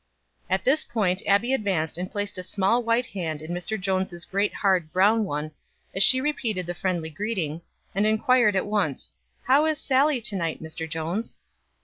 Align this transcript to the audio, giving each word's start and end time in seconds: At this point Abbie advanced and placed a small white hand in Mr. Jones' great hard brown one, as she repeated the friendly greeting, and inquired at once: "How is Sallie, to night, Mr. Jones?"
At 0.49 0.63
this 0.65 0.83
point 0.83 1.21
Abbie 1.27 1.53
advanced 1.53 1.95
and 1.95 2.09
placed 2.11 2.39
a 2.39 2.41
small 2.41 2.81
white 2.81 3.05
hand 3.05 3.39
in 3.39 3.51
Mr. 3.51 3.79
Jones' 3.79 4.25
great 4.25 4.51
hard 4.51 4.91
brown 4.91 5.25
one, 5.25 5.51
as 5.93 6.01
she 6.01 6.19
repeated 6.19 6.65
the 6.65 6.73
friendly 6.73 7.11
greeting, 7.11 7.61
and 7.93 8.07
inquired 8.07 8.55
at 8.55 8.65
once: 8.65 9.13
"How 9.43 9.67
is 9.67 9.77
Sallie, 9.79 10.19
to 10.21 10.35
night, 10.35 10.59
Mr. 10.59 10.89
Jones?" 10.89 11.37